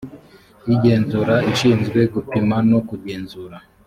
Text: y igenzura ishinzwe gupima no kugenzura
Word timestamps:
y 0.67 0.69
igenzura 0.75 1.35
ishinzwe 1.51 1.99
gupima 2.13 2.55
no 2.71 2.79
kugenzura 2.87 3.57